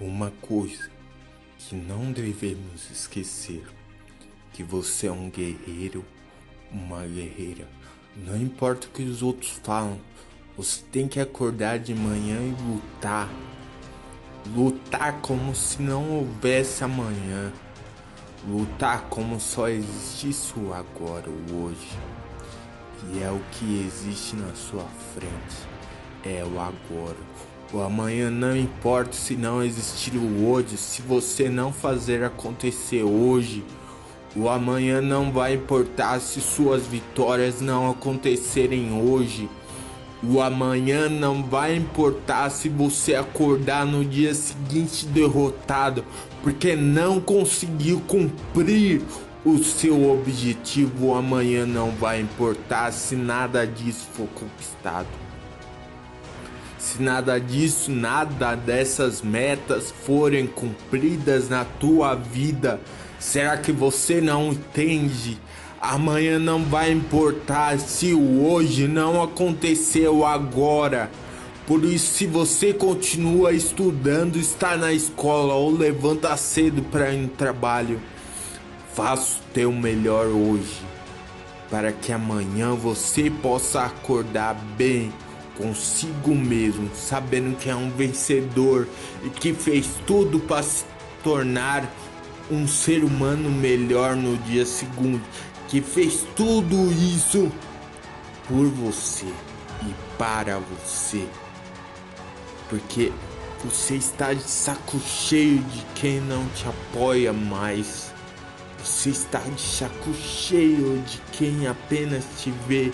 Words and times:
Uma 0.00 0.32
coisa 0.42 0.90
que 1.56 1.76
não 1.76 2.10
devemos 2.10 2.90
esquecer, 2.90 3.64
que 4.52 4.64
você 4.64 5.06
é 5.06 5.12
um 5.12 5.30
guerreiro, 5.30 6.04
uma 6.70 7.06
guerreira. 7.06 7.68
Não 8.16 8.36
importa 8.36 8.88
o 8.88 8.90
que 8.90 9.04
os 9.04 9.22
outros 9.22 9.60
falam, 9.62 10.00
você 10.56 10.82
tem 10.90 11.06
que 11.06 11.20
acordar 11.20 11.78
de 11.78 11.94
manhã 11.94 12.40
e 12.40 12.54
lutar. 12.68 13.28
Lutar 14.54 15.20
como 15.20 15.54
se 15.54 15.80
não 15.80 16.10
houvesse 16.10 16.82
amanhã. 16.82 17.52
Lutar 18.48 19.02
como 19.08 19.38
só 19.38 19.68
existisse 19.68 20.58
o 20.58 20.74
agora, 20.74 21.30
o 21.30 21.64
hoje. 21.64 21.98
E 23.12 23.22
é 23.22 23.30
o 23.30 23.40
que 23.52 23.86
existe 23.86 24.34
na 24.34 24.52
sua 24.54 24.84
frente. 25.14 25.68
É 26.24 26.44
o 26.44 26.58
agora. 26.58 27.53
O 27.72 27.80
amanhã 27.80 28.30
não 28.30 28.56
importa 28.56 29.12
se 29.14 29.34
não 29.34 29.62
existir 29.62 30.16
o 30.16 30.46
hoje, 30.46 30.76
se 30.76 31.02
você 31.02 31.48
não 31.48 31.72
fazer 31.72 32.22
acontecer 32.22 33.02
hoje. 33.02 33.64
O 34.36 34.48
amanhã 34.48 35.00
não 35.00 35.32
vai 35.32 35.54
importar 35.54 36.20
se 36.20 36.40
suas 36.40 36.86
vitórias 36.86 37.60
não 37.60 37.90
acontecerem 37.90 38.92
hoje. 38.92 39.48
O 40.22 40.40
amanhã 40.40 41.08
não 41.08 41.42
vai 41.42 41.76
importar 41.76 42.50
se 42.50 42.68
você 42.68 43.14
acordar 43.14 43.84
no 43.84 44.04
dia 44.04 44.34
seguinte 44.34 45.06
derrotado, 45.06 46.04
porque 46.42 46.74
não 46.74 47.20
conseguiu 47.20 48.00
cumprir 48.06 49.02
o 49.44 49.58
seu 49.58 50.10
objetivo. 50.10 51.08
O 51.08 51.14
amanhã 51.14 51.66
não 51.66 51.90
vai 51.90 52.20
importar 52.20 52.92
se 52.92 53.14
nada 53.14 53.66
disso 53.66 54.08
for 54.12 54.28
conquistado. 54.28 55.08
Se 56.84 57.02
nada 57.02 57.40
disso, 57.40 57.90
nada 57.90 58.54
dessas 58.54 59.22
metas 59.22 59.90
forem 60.04 60.46
cumpridas 60.46 61.48
na 61.48 61.64
tua 61.64 62.14
vida, 62.14 62.78
será 63.18 63.56
que 63.56 63.72
você 63.72 64.20
não 64.20 64.52
entende? 64.52 65.38
Amanhã 65.80 66.38
não 66.38 66.62
vai 66.62 66.92
importar 66.92 67.78
se 67.78 68.12
o 68.12 68.46
hoje 68.46 68.86
não 68.86 69.22
aconteceu 69.22 70.26
agora. 70.26 71.10
Por 71.66 71.82
isso, 71.86 72.18
se 72.18 72.26
você 72.26 72.74
continua 72.74 73.54
estudando, 73.54 74.36
está 74.36 74.76
na 74.76 74.92
escola 74.92 75.54
ou 75.54 75.74
levanta 75.74 76.36
cedo 76.36 76.82
para 76.82 77.14
ir 77.14 77.22
no 77.22 77.28
trabalho, 77.28 77.98
faça 78.92 79.38
o 79.38 79.52
teu 79.54 79.72
melhor 79.72 80.26
hoje, 80.26 80.82
para 81.70 81.92
que 81.92 82.12
amanhã 82.12 82.74
você 82.74 83.30
possa 83.30 83.84
acordar 83.84 84.54
bem 84.76 85.10
consigo 85.56 86.34
mesmo, 86.34 86.90
sabendo 86.94 87.56
que 87.56 87.70
é 87.70 87.74
um 87.74 87.90
vencedor 87.90 88.88
e 89.22 89.30
que 89.30 89.52
fez 89.52 89.88
tudo 90.06 90.40
para 90.40 90.62
se 90.62 90.84
tornar 91.22 91.88
um 92.50 92.66
ser 92.68 93.04
humano 93.04 93.50
melhor 93.50 94.14
no 94.14 94.36
dia 94.38 94.66
seguinte, 94.66 95.24
que 95.68 95.80
fez 95.80 96.26
tudo 96.36 96.92
isso 96.92 97.50
por 98.46 98.66
você 98.66 99.26
e 99.82 99.94
para 100.18 100.58
você. 100.58 101.26
Porque 102.68 103.12
você 103.64 103.94
está 103.94 104.34
de 104.34 104.42
saco 104.42 105.00
cheio 105.00 105.58
de 105.58 105.84
quem 105.94 106.20
não 106.20 106.46
te 106.48 106.66
apoia 106.68 107.32
mais. 107.32 108.12
Você 108.78 109.10
está 109.10 109.38
de 109.38 109.60
saco 109.60 110.12
cheio 110.12 111.02
de 111.06 111.18
quem 111.32 111.66
apenas 111.66 112.24
te 112.38 112.52
vê 112.68 112.92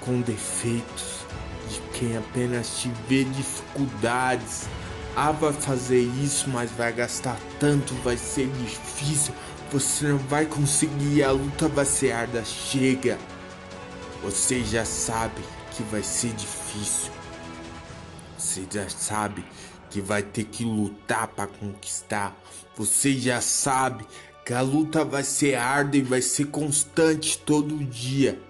com 0.00 0.20
defeitos, 0.20 1.24
de 1.68 1.80
quem 1.98 2.16
apenas 2.16 2.78
te 2.78 2.90
vê 3.08 3.24
dificuldades. 3.24 4.68
Ah, 5.16 5.32
vai 5.32 5.52
fazer 5.52 6.00
isso, 6.00 6.48
mas 6.48 6.70
vai 6.70 6.92
gastar 6.92 7.38
tanto, 7.58 7.94
vai 8.02 8.16
ser 8.16 8.48
difícil, 8.48 9.34
você 9.70 10.08
não 10.08 10.18
vai 10.18 10.46
conseguir, 10.46 11.22
a 11.22 11.32
luta 11.32 11.68
vai 11.68 11.84
ser 11.84 12.12
arda. 12.12 12.44
Chega, 12.44 13.18
você 14.22 14.62
já 14.62 14.84
sabe 14.84 15.42
que 15.72 15.82
vai 15.84 16.02
ser 16.02 16.32
difícil, 16.32 17.12
você 18.38 18.64
já 18.70 18.88
sabe 18.88 19.44
que 19.90 20.00
vai 20.00 20.22
ter 20.22 20.44
que 20.44 20.64
lutar 20.64 21.26
para 21.28 21.48
conquistar, 21.48 22.36
você 22.76 23.12
já 23.12 23.40
sabe 23.40 24.06
que 24.44 24.54
a 24.54 24.60
luta 24.60 25.04
vai 25.04 25.22
ser 25.22 25.56
árdua 25.56 25.98
e 25.98 26.02
vai 26.02 26.22
ser 26.22 26.46
constante 26.46 27.38
todo 27.38 27.76
dia. 27.84 28.40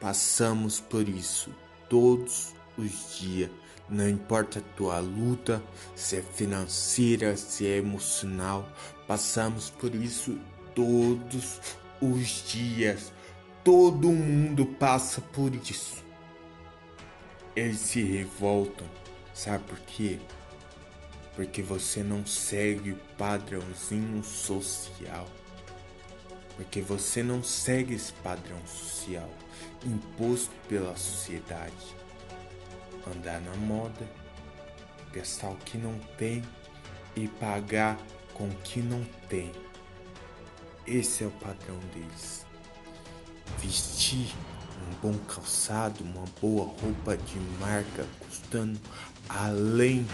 Passamos 0.00 0.80
por 0.80 1.06
isso 1.06 1.54
todos 1.86 2.54
os 2.78 3.18
dias. 3.18 3.50
Não 3.86 4.08
importa 4.08 4.60
a 4.60 4.76
tua 4.76 4.98
luta, 4.98 5.62
se 5.94 6.16
é 6.16 6.22
financeira, 6.22 7.36
se 7.36 7.66
é 7.66 7.76
emocional, 7.76 8.66
passamos 9.06 9.68
por 9.68 9.94
isso 9.94 10.38
todos 10.74 11.60
os 12.00 12.50
dias. 12.50 13.12
Todo 13.62 14.08
mundo 14.08 14.64
passa 14.64 15.20
por 15.20 15.54
isso. 15.54 16.02
Eles 17.54 17.80
se 17.80 18.02
revoltam, 18.02 18.86
sabe 19.34 19.64
por 19.64 19.80
quê? 19.80 20.18
Porque 21.36 21.60
você 21.60 22.02
não 22.02 22.24
segue 22.24 22.92
o 22.92 23.00
padrãozinho 23.18 24.24
social. 24.24 25.28
Porque 26.56 26.80
você 26.80 27.22
não 27.22 27.42
segue 27.42 27.94
esse 27.94 28.12
padrão 28.14 28.60
social 28.66 29.30
imposto 29.84 30.54
pela 30.68 30.96
sociedade. 30.96 31.96
Andar 33.14 33.40
na 33.40 33.54
moda, 33.56 34.08
gastar 35.12 35.50
o 35.50 35.56
que 35.56 35.78
não 35.78 35.98
tem 36.18 36.42
e 37.16 37.26
pagar 37.26 37.98
com 38.34 38.48
o 38.48 38.54
que 38.56 38.80
não 38.80 39.02
tem. 39.28 39.52
Esse 40.86 41.24
é 41.24 41.26
o 41.26 41.30
padrão 41.30 41.78
deles. 41.94 42.46
Vestir 43.58 44.34
um 44.80 44.94
bom 45.02 45.18
calçado, 45.26 46.02
uma 46.02 46.24
boa 46.40 46.64
roupa 46.64 47.16
de 47.16 47.38
marca, 47.58 48.06
custando 48.20 48.78
além 49.28 50.06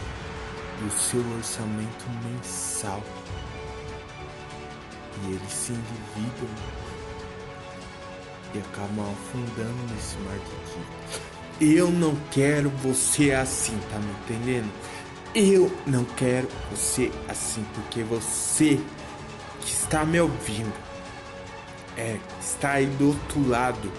do 0.81 0.91
seu 0.91 1.21
orçamento 1.37 2.05
mensal. 2.25 3.03
E 5.23 5.33
eles 5.33 5.53
se 5.53 5.73
endividam 5.73 6.49
e 8.57 8.61
acabam 8.61 9.11
afundando 9.11 9.95
nesse 9.95 10.17
mar 10.19 10.39
de 10.39 10.45
dinheiro. 10.45 11.27
Eu 11.61 11.91
não 11.91 12.15
quero 12.31 12.71
você 12.71 13.33
assim, 13.33 13.79
tá 13.91 13.99
me 13.99 14.11
entendendo? 14.13 14.73
Eu 15.35 15.71
não 15.87 16.05
quero 16.05 16.49
você 16.71 17.11
assim, 17.29 17.65
porque 17.75 18.03
você 18.03 18.81
que 19.61 19.71
está 19.71 20.05
me 20.05 20.21
ouvindo, 20.21 20.73
é, 21.97 22.19
está 22.41 22.73
aí 22.73 22.87
do 22.87 23.09
outro 23.09 23.49
lado. 23.49 23.93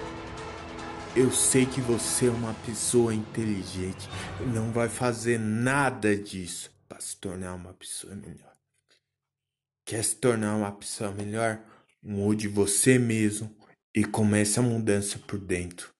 Eu 1.15 1.31
sei 1.31 1.65
que 1.65 1.81
você 1.81 2.27
é 2.27 2.31
uma 2.31 2.53
pessoa 2.65 3.13
inteligente 3.13 4.07
não 4.45 4.71
vai 4.71 4.87
fazer 4.87 5.39
nada 5.39 6.15
disso 6.15 6.71
para 6.87 6.99
se 6.99 7.17
tornar 7.17 7.55
uma 7.55 7.73
pessoa 7.73 8.13
melhor. 8.15 8.53
Quer 9.83 10.03
se 10.03 10.15
tornar 10.15 10.55
uma 10.55 10.71
pessoa 10.71 11.11
melhor? 11.11 11.59
Mude 12.03 12.47
você 12.47 12.99
mesmo 12.99 13.56
e 13.97 14.05
comece 14.05 14.59
a 14.59 14.61
mudança 14.61 15.17
por 15.17 15.39
dentro, 15.39 15.91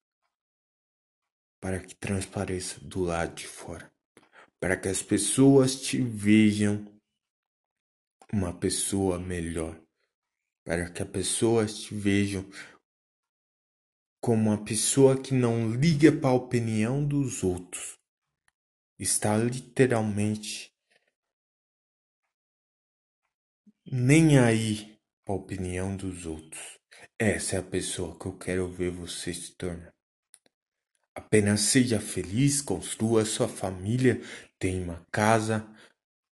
para 1.59 1.79
que 1.79 1.95
transpareça 1.95 2.79
do 2.79 3.01
lado 3.01 3.33
de 3.33 3.47
fora, 3.47 3.91
para 4.59 4.77
que 4.77 4.87
as 4.87 5.01
pessoas 5.01 5.81
te 5.81 5.99
vejam 5.99 6.85
uma 8.31 8.53
pessoa 8.53 9.17
melhor, 9.17 9.81
para 10.63 10.91
que 10.91 11.01
as 11.01 11.09
pessoas 11.09 11.79
te 11.79 11.95
vejam 11.95 12.47
como 14.21 14.51
uma 14.51 14.63
pessoa 14.63 15.19
que 15.19 15.33
não 15.33 15.71
liga 15.71 16.11
para 16.11 16.29
a 16.29 16.33
opinião 16.33 17.03
dos 17.03 17.43
outros, 17.43 17.97
está 18.99 19.35
literalmente 19.35 20.71
nem 23.91 24.37
aí 24.37 25.01
para 25.25 25.33
a 25.33 25.37
opinião 25.37 25.97
dos 25.97 26.27
outros. 26.27 26.76
Essa 27.19 27.55
é 27.55 27.59
a 27.59 27.63
pessoa 27.63 28.15
que 28.15 28.27
eu 28.27 28.33
quero 28.33 28.67
ver 28.67 28.91
você 28.91 29.33
se 29.33 29.51
tornar. 29.53 29.91
Apenas 31.15 31.61
seja 31.61 31.99
feliz, 31.99 32.61
construa 32.61 33.25
sua 33.25 33.47
família, 33.47 34.21
tenha 34.59 34.83
uma 34.83 35.03
casa, 35.11 35.67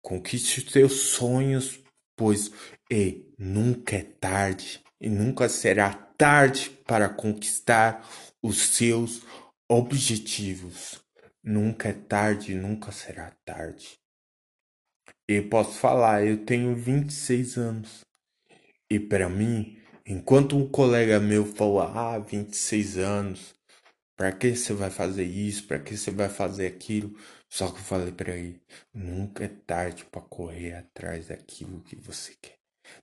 conquiste 0.02 0.60
os 0.60 0.72
seus 0.72 0.92
sonhos, 0.92 1.78
pois 2.16 2.50
e 2.90 3.30
nunca 3.38 3.96
é 3.96 4.02
tarde 4.02 4.82
e 4.98 5.10
nunca 5.10 5.50
será 5.50 5.92
tarde 5.92 6.70
para 6.86 7.10
conquistar 7.10 8.02
os 8.42 8.58
seus 8.58 9.22
objetivos. 9.68 10.98
Nunca 11.44 11.90
é 11.90 11.92
tarde, 11.92 12.54
nunca 12.54 12.90
será 12.90 13.36
tarde. 13.44 13.98
E 15.28 15.42
posso 15.42 15.78
falar, 15.78 16.26
eu 16.26 16.42
tenho 16.46 16.74
26 16.74 17.58
anos. 17.58 18.00
E 18.90 18.98
para 18.98 19.28
mim, 19.28 19.79
Enquanto 20.12 20.56
um 20.56 20.66
colega 20.66 21.20
meu 21.20 21.46
falou, 21.46 21.82
ah, 21.82 22.18
26 22.18 22.98
anos, 22.98 23.54
para 24.16 24.32
que 24.32 24.56
você 24.56 24.72
vai 24.72 24.90
fazer 24.90 25.22
isso? 25.22 25.68
Para 25.68 25.78
que 25.78 25.96
você 25.96 26.10
vai 26.10 26.28
fazer 26.28 26.66
aquilo? 26.66 27.14
Só 27.48 27.68
que 27.68 27.78
eu 27.78 27.84
falei 27.84 28.10
para 28.10 28.34
ele, 28.34 28.60
nunca 28.92 29.44
é 29.44 29.50
tarde 29.64 30.04
para 30.04 30.20
correr 30.20 30.74
atrás 30.74 31.28
daquilo 31.28 31.80
que 31.82 31.94
você 31.94 32.32
quer. 32.42 32.56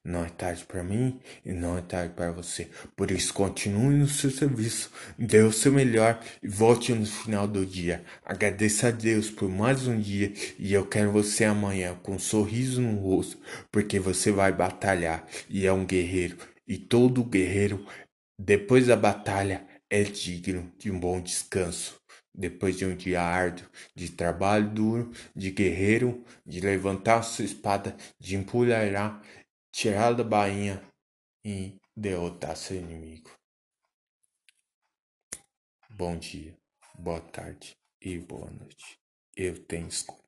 Não 0.04 0.25
é 0.25 0.27
tarde 0.27 0.65
para 0.65 0.83
mim 0.83 1.18
e 1.45 1.54
não 1.54 1.77
é 1.77 1.81
tarde 1.81 2.13
para 2.13 2.33
você. 2.33 2.68
Por 2.94 3.09
isso, 3.09 3.33
continue 3.33 3.95
no 3.95 4.09
seu 4.09 4.30
serviço, 4.30 4.92
dê 5.18 5.39
o 5.44 5.54
seu 5.54 5.71
melhor 5.71 6.21
e 6.44 6.48
volte 6.50 6.92
no 6.92 7.06
final 7.06 7.48
do 7.48 7.65
dia. 7.65 8.04
Agradeça 8.25 8.89
a 8.89 8.92
Deus 8.92 9.30
por 9.30 9.50
mais 9.50 9.88
um 9.88 9.98
dia 9.98 10.33
e 10.59 10.74
eu 10.74 10.86
quero 10.86 11.13
você 11.13 11.45
amanhã 11.45 11.95
com 12.04 12.15
um 12.15 12.19
sorriso 12.19 12.81
no 12.81 13.00
rosto, 13.00 13.39
porque 13.71 13.98
você 13.98 14.30
vai 14.30 14.51
batalhar 14.51 15.25
e 15.50 15.65
é 15.65 15.71
um 15.71 15.86
guerreiro. 15.86 16.56
E 16.67 16.77
todo 16.77 17.23
guerreiro, 17.23 17.87
depois 18.37 18.87
da 18.87 18.95
batalha, 18.95 19.65
é 19.89 20.03
digno 20.03 20.71
de 20.77 20.91
um 20.91 20.99
bom 20.99 21.21
descanso. 21.21 21.99
Depois 22.35 22.77
de 22.77 22.85
um 22.85 22.95
dia 22.95 23.21
árduo, 23.21 23.67
de 23.95 24.11
trabalho 24.11 24.69
duro, 24.69 25.11
de 25.35 25.49
guerreiro, 25.49 26.23
de 26.45 26.59
levantar 26.59 27.23
sua 27.23 27.45
espada, 27.45 27.95
de 28.19 28.35
empulhar 28.35 29.23
tirar 29.71 30.13
da 30.13 30.23
bainha 30.23 30.83
e 31.43 31.75
derrotar 31.95 32.55
seu 32.55 32.77
inimigo. 32.77 33.31
Bom 35.89 36.17
dia, 36.17 36.55
boa 36.97 37.21
tarde 37.21 37.75
e 38.01 38.19
boa 38.19 38.49
noite. 38.51 38.99
Eu 39.35 39.57
tenho 39.65 39.87
escolha. 39.87 40.26